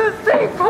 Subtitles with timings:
[0.00, 0.69] 45!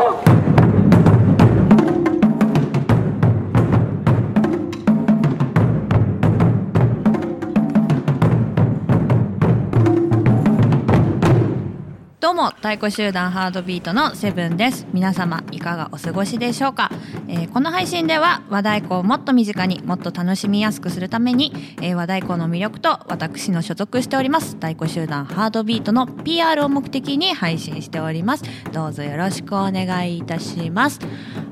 [12.41, 14.87] も太鼓集団ハードビートのセブンです。
[14.93, 16.89] 皆様いかがお過ごしでしょうか、
[17.27, 28.43] えーこの配信では和太鼓をもっと身近にもっと楽しみやすくするために、えー和太鼓の魅力と私の所属しております太鼓集団ハードビートの PR を目的に配信しております。
[28.71, 30.99] どうぞよろしくお願いいたします。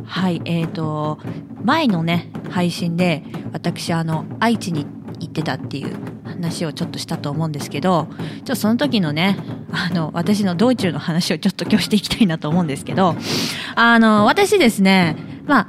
[0.06, 1.20] はいえーと
[1.64, 5.96] 前のね配信で私あの愛知に行って行ってたっていう
[6.26, 9.38] 話をちょっとしたと思うんですけどちょっとその時のね
[9.72, 13.16] あの私の道中の話をちょっと今日していきたいなと思うんですけど
[13.76, 15.68] あの私ですねまあ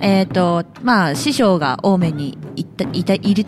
[0.00, 3.46] えっ、とまあ師匠が青梅に行ったいたいる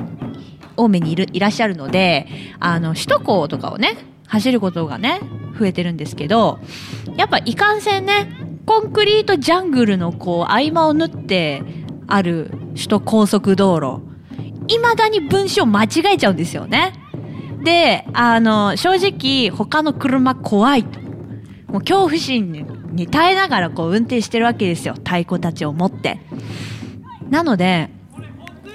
[0.77, 2.28] 青梅にいるいらっしゃるので
[2.61, 3.97] あの首都高とかをね
[4.28, 5.20] 走ることがね
[5.59, 6.61] 増えてるんですけど
[7.16, 8.28] やっぱいかんせんね
[8.66, 11.62] コンクリートジャングルのこう合間を縫って
[12.06, 14.13] ある首都高速道路
[14.68, 16.92] 未だに文章間違えちゃうんですよね。
[17.62, 21.00] で、あの、正直他の車怖いと。
[21.68, 24.94] もう恐怖心に耐えながらこう運転してるわけですよ。
[24.94, 26.20] 太鼓たちを持って。
[27.30, 27.90] なので、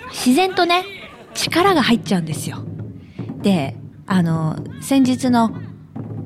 [0.10, 0.84] 自然とね、
[1.34, 2.58] 力が入っちゃうんですよ。
[3.42, 5.54] で、あの、先日の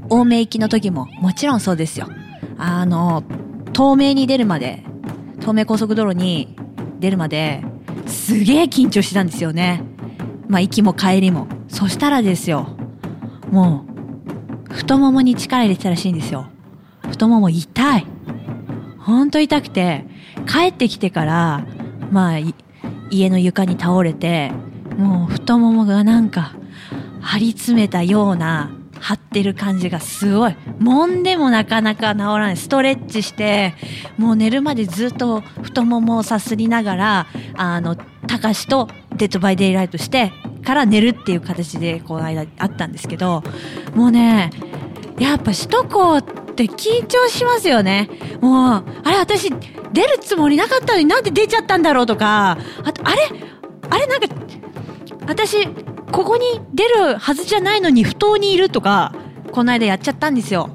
[0.10, 2.08] 青梅行きの時ももちろんそうですよ。
[2.58, 3.24] あの、
[3.74, 4.84] 東名に出るまで、
[5.40, 6.56] 東名高速道路に
[7.00, 7.64] 出るまで、
[8.14, 9.82] すげえ緊張してたんですよね。
[10.48, 11.48] まあ、行きも帰りも。
[11.68, 12.68] そしたらですよ。
[13.52, 13.86] も
[14.70, 16.48] う、太ももに力入れてたらしいんですよ。
[17.10, 18.06] 太もも痛い。
[19.00, 20.06] ほんと痛くて、
[20.48, 21.66] 帰ってきてから、
[22.12, 22.38] まあ、
[23.10, 24.52] 家の床に倒れて、
[24.98, 26.54] もう太ももがなんか、
[27.20, 28.72] 張り詰めたような、
[29.04, 30.56] 張ってる感じがすごい。
[30.80, 32.58] 揉んでもなかなか治らない。
[32.58, 33.74] ストレッチして、
[34.18, 38.88] もう寝るまでずっと太ももをさすりながら、あの、たかしと
[39.18, 40.32] Dead by Daylight して
[40.64, 43.44] から寝るっていう形でこの間あったんですけど、
[43.94, 44.52] もうね、
[45.20, 48.10] やっぱ首都高って緊張しますよね。
[48.40, 49.50] もう、あれ私
[49.92, 53.30] 出るつもりなかったのになんで出ちゃったんだろうとか、あと、あれ
[53.90, 54.28] あれなんか、
[55.28, 55.68] 私、
[56.14, 59.14] ここに出るはずじゃないのに不当にいるとか、
[59.52, 60.70] この間やっちゃったんですよ。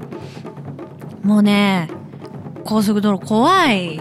[1.23, 1.89] もうね、
[2.65, 4.01] 高速道路怖い。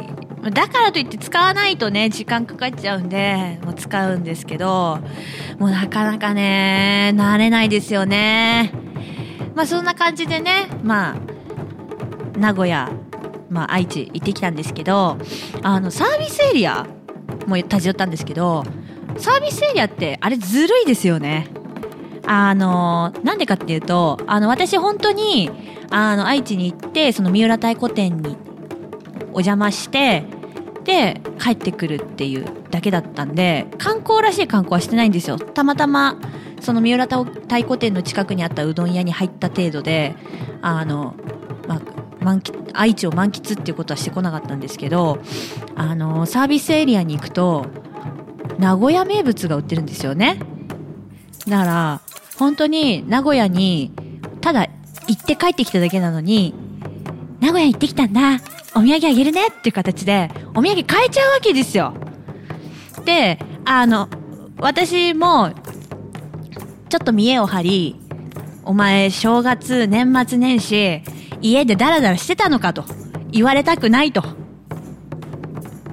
[0.52, 4.98] だからといって使わないとね、時間かかっちゃうんで、もう使うんですけど、
[5.60, 8.72] もうなかなかね、慣れないですよね。
[9.54, 11.16] まあそんな感じでね、まあ、
[12.40, 12.90] 名古屋、
[13.52, 15.20] まあ愛知行ってきたんですけど、
[15.62, 16.88] あの、サービスエリア
[17.46, 18.64] も立ち寄ったんですけど、
[19.18, 21.48] サービスエリアってあれずるいですよね。
[22.26, 25.50] あの、なんでかっていうと、あの、私本当に、
[25.90, 28.36] あの、愛知に行って、その三浦太鼓店に
[29.28, 30.26] お邪魔して、
[30.84, 35.38] で、帰ってくるっていうだけだったんで、観光らしい観光はしてないんですよ。
[35.38, 36.20] たまたま、
[36.60, 37.24] その三浦太
[37.58, 40.16] 鼓店の近くにあったうどん屋に入った程度で、
[40.62, 41.16] あの、
[41.68, 41.82] まあ、
[42.22, 45.20] 満喫、愛知を満喫っていうことはしてこなかったんですけど、
[45.76, 47.68] あの、サービスエリアに行くと、
[48.60, 50.40] 名古屋名物が売ってるんですよね。
[51.48, 52.02] だから、
[52.38, 53.92] 本当に名古屋に、
[54.42, 54.68] ただ
[55.08, 56.54] 行って帰ってきただけなのに、
[57.40, 58.40] 名古屋行ってきたんだ。
[58.76, 61.94] お土産あげるねっていう形で、お土産買えちゃうわけですよ。
[63.06, 64.10] で、あの、
[64.60, 65.52] 私も、
[66.90, 67.96] ちょっと見栄を張り、
[68.64, 71.02] お前、正月、年末年始、
[71.42, 72.84] 家でダラダラしてたのかと
[73.32, 74.24] 言われたくないと。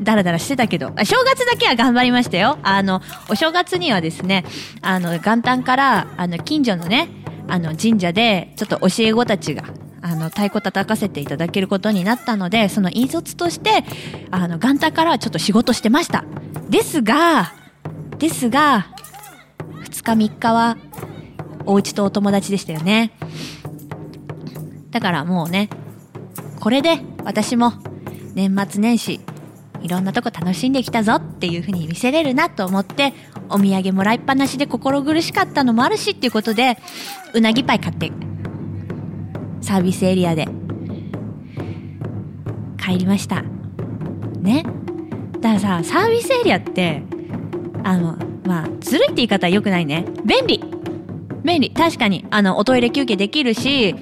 [0.05, 2.59] ダラダラしてたけど、正月だけは頑張りましたよ。
[2.63, 4.45] あの、お正月にはですね、
[4.83, 7.09] あの、元旦から、あの、近所のね、
[7.49, 9.65] あの、神社で、ちょっと教え子たちが、
[10.03, 13.85] あの、太鼓叩かせていただけることになったので、その引率として、
[14.31, 16.25] あの、元旦からちょっと仕事してました。
[16.69, 17.53] ですが、
[18.19, 18.87] ですが、
[19.85, 20.77] 2日3日は、
[21.67, 23.13] お家とお友達でしたよね。
[24.91, 25.71] だからもうね、
[26.61, 27.73] これで私も
[28.35, 29.21] 年末年始
[29.85, 33.13] いろんなとこ楽しんできたぞっていう風に見せれるなと思って
[33.51, 36.79] お土産もらいっぱなしで心苦しかったのもあるしっていうことで
[37.35, 38.11] うなぎパイ買って
[39.61, 40.49] サービスエリアで
[42.83, 43.43] 帰りました。
[44.41, 44.65] ね？
[45.41, 47.03] だからさサービスエリアって
[47.83, 50.07] あのまあずるいって言い方は良くないね。
[50.25, 50.65] 便利。
[51.45, 51.71] 便利。
[51.71, 52.27] 確かに。
[52.31, 53.95] あのおトイレ休憩できるし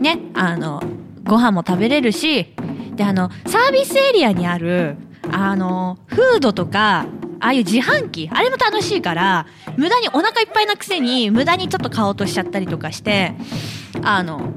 [0.00, 0.18] ね？
[0.34, 0.82] あの
[1.24, 2.54] ご飯も食べれるし
[2.96, 4.96] であのサービスエリアにある
[5.38, 7.06] あのフードとか
[7.40, 9.46] ああいう自販機あれも楽しいから
[9.76, 13.34] 無駄にお腹いっぱいなくせに無駄にちょっと買おうとしちゃったりとかして
[14.02, 14.52] あの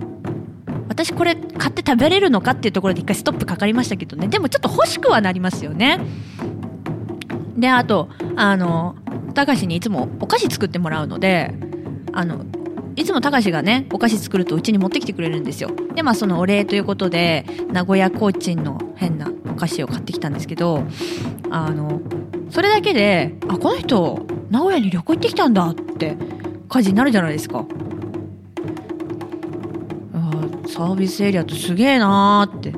[0.88, 4.28] 私これ買って食べれるのかっていうところで一回ストップかかりましたけどね。
[4.28, 6.00] でもちょっと欲しくはなりますよね。
[7.58, 8.96] であとあの
[9.34, 11.54] たかしにいつもお菓子作ってもらうので
[12.12, 12.46] あの
[12.96, 15.72] いつもたかしがねお菓子作るとうちに持ってきてくれるんですよ。
[15.96, 19.31] でまあそのお礼ということで名古屋コーチンの変な
[19.62, 20.84] 菓子を買ってきたんですけど
[21.50, 22.02] あの
[22.50, 26.18] それだけであこの人名古屋に旅行行ってきたんだって
[26.68, 27.66] 感じになるじゃないですか。
[30.68, 32.74] サービスエリアってすげえなーって。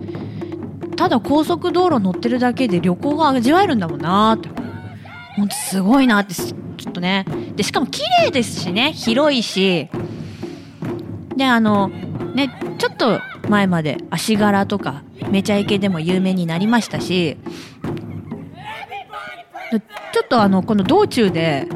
[0.96, 4.50] ただ高速道路乗ってるだけで旅行が味わえるんだもんなーって。
[5.36, 7.26] ほんとすごいなってちょっとね。
[7.56, 9.90] でしかも綺麗ですしね広いし。
[11.36, 11.90] であの
[12.34, 12.50] ね
[12.80, 17.38] ちょっと前まで足柄とかめちゃイケでも有名になりましたし
[20.14, 21.68] ちょっとあのこの道中で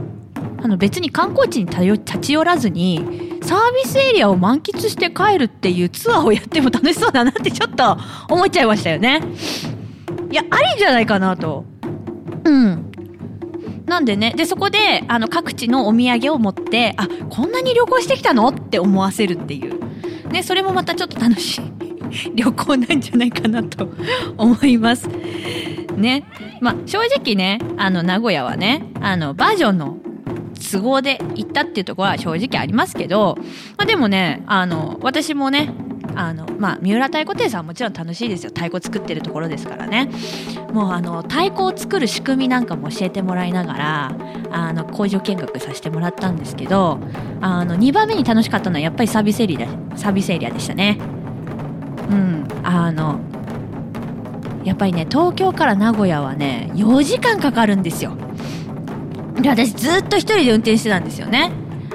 [0.62, 7.98] あの別に観光地に立ち寄らずにサービスエリアを満喫して帰るっていうツアーをやっても楽しそうだなってちょっと
[8.30, 9.22] 思っちゃいましたよね。
[10.30, 11.66] いやありじゃないかなと。
[12.44, 12.92] うん
[13.86, 19.80] なんでねでそこであの各地のお土産を持ってあこんなに旅行してきたのって思わせるっていう、
[20.30, 21.77] ね、それもまたちょっと楽しい
[22.36, 23.89] 旅行なんじゃないかなと
[24.38, 25.09] 思います。
[25.95, 26.24] ね。
[26.62, 29.98] まあ、正直ねあの名古屋はねあのバージョンの
[30.71, 33.38] 都合で行ったっていうとこは正直ありますけど、
[33.77, 35.69] まあ、でもねあの私もね
[36.18, 38.50] あのまあ、三浦太鼓亭さんはもちろん楽しいですよ。
[38.50, 40.09] 太鼓作ってるところですからね。
[40.74, 44.18] もうあの太鼓を作る仕組みなんかも教えてもらいながら
[44.51, 47.00] あの工場見学させてもらったんですけど
[47.39, 50.98] あの2番目に楽しかったのはやっぱりサービスエリアサービスエリアでしたね。
[52.09, 52.48] うん。
[52.63, 53.19] あの
[54.63, 58.18] やっぱりね東京から名古屋はね4時間かかるんですよ。
[59.39, 61.51] で私ずっと一人で運転してたんですよね。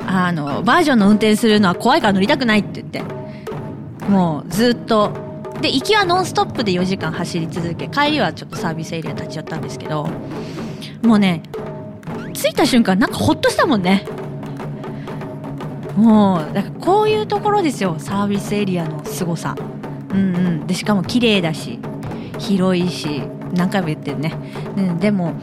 [0.06, 3.02] あのバージョンの運転するのは怖いから乗りたくないって言って。
[4.08, 5.12] もうずっと。
[5.60, 10.08] で行きはノンストップで4時間走り続け帰りはちょっとサービスエリア立ち寄ったんですけど
[11.04, 11.40] もうね
[12.32, 14.04] 着いた瞬間なんかほっとしたもんね。
[15.96, 19.54] もうだからこういうところですよサービスエリアの凄さ。
[20.12, 20.66] うんうん。
[20.66, 21.78] でしかも綺麗だし
[22.38, 23.22] 広いし
[23.52, 24.34] 何回も言ってるね、
[24.76, 25.34] うん、でも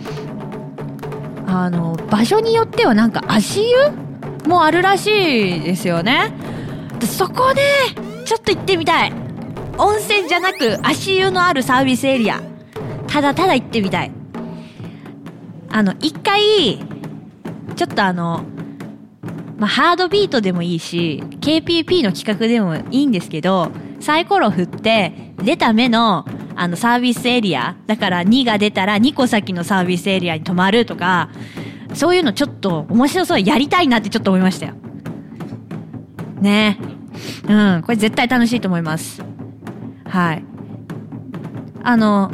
[1.47, 3.77] あの場所によってはなんか足湯
[4.47, 6.33] もあるらしいですよね。
[7.05, 7.61] そこで
[8.25, 9.13] ちょっと行ってみたい。
[9.77, 12.41] 温泉じゃなく足湯のあるサービスエリア。
[13.07, 14.11] ただただ行ってみたい。
[15.71, 16.79] あの一回
[17.75, 18.43] ちょっとあの
[19.57, 26.25] まあ、ハードビートでもいいし KPP の企画でもいいんですけどサイコロ振って出た目の
[26.55, 31.29] あのサービスエリアだから2が出たら2個先のサービスエリアに泊まるとか
[31.93, 34.73] そういうのちょっと面白そうやりたいなってちょっと思いましたよ。
[36.41, 36.77] ね。
[37.47, 37.81] うん。
[37.81, 39.23] これ絶対楽しいと思います。
[40.05, 40.43] はい。
[41.81, 42.31] あの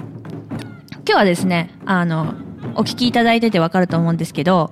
[0.98, 2.34] 今日はですねあの
[2.76, 4.72] お聞きいただいててわかると思うんですけど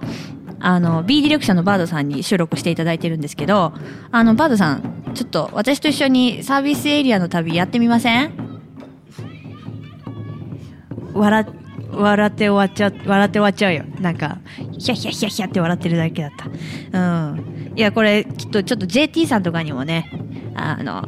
[0.65, 3.73] あの B ディレクションのバードさんに収録していただいてるんですけど
[4.11, 8.31] あのバードさんちょっと私と一緒にサービスエリアの旅やってみません？
[11.13, 11.45] 笑
[11.91, 13.83] 笑って終わっちゃう笑って終わっちゃうよ。
[13.99, 14.39] なんか
[14.71, 16.47] ヒャヒャヒャヒャって笑ってるだけだった。
[16.47, 17.01] う
[17.35, 17.73] ん。
[17.75, 20.09] いやこれきっとちょっと JT さんとかにもね
[20.55, 21.05] あの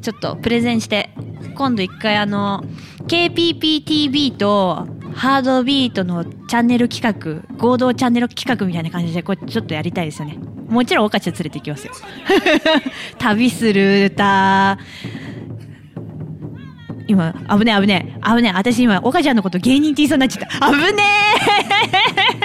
[0.00, 1.10] ちょっとプレゼンして
[1.54, 2.64] 今度一回あの
[3.06, 4.88] KPPTV と
[5.18, 11.92] ハードビートのチャンネル企画合同チャンネル企画みたいな感じでこれちょっとやりたいですよねもちろん岡ちゃん連れて行きますよ
[13.18, 14.78] 旅する歌
[17.08, 18.36] 今、危ねえ危ねえ。
[18.36, 18.52] 危ねえ。
[18.52, 20.66] 私今、岡ちゃんのこと芸人って言いそうになっちゃった。
[20.70, 21.02] 危ね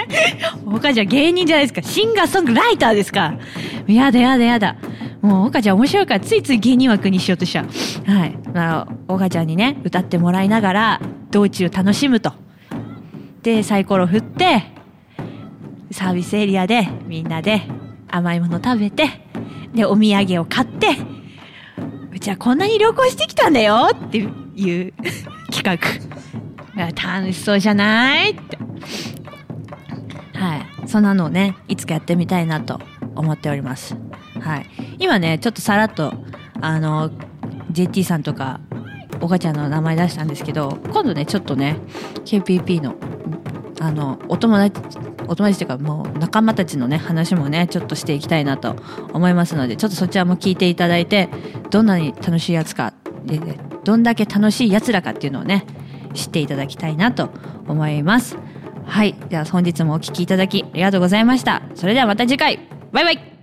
[0.08, 1.82] え 岡ちゃん芸人じゃないですか。
[1.82, 3.34] シンガーソングライターですか。
[3.86, 4.76] やだやだやだ。
[5.20, 8.10] もう、岡ちゃん面白いからついつい芸人枠にしようとしちゃう。
[8.10, 8.38] はい。
[8.54, 11.00] まあ、岡ちゃんにね、歌ってもらいながら、
[11.30, 12.32] 道中楽しむと。
[13.44, 14.64] で、サイコロ振って、
[15.92, 17.62] サービスエリアでみんなで
[18.08, 19.20] 甘いもの食べて、
[19.74, 20.96] で、お土産を買って、
[22.10, 24.92] うちはこんなに旅行してきたんだよっていう
[25.52, 25.78] 企画。
[26.74, 28.30] 楽しそうじゃない？
[28.30, 28.56] って。
[30.32, 30.88] はい。
[30.88, 32.80] そんなのをね、いつかやってみたいなと
[33.14, 33.94] 思っております。
[34.40, 34.66] はい。
[34.98, 36.14] 今ね、ちょっとさらっと、
[36.60, 37.10] あの、
[37.70, 38.60] JT さんとか、
[39.20, 41.76] おかちゃんの名前出したんですけど、今度ね、ちょっとね、
[42.24, 42.94] KPP の、
[43.84, 44.80] あの、お友達、
[45.28, 48.76] お友達というかもう仲間たちのね、話もね、ちょっとしていきたいなと
[49.12, 51.28] 思いますので、ちょっとそちらも聞いていただいて、
[51.70, 52.94] どんなに楽しいやつか、
[53.26, 53.38] で、
[53.84, 55.66] どんだけ楽しいやつらかっていうのをね、
[56.14, 57.28] 知っていただきたいなと
[57.68, 58.38] 思います。
[58.86, 59.14] はい。
[59.28, 61.62] では本日もお聴きいただきありがとうございました。
[61.74, 62.60] それではまた次回。
[62.92, 63.33] バイバイ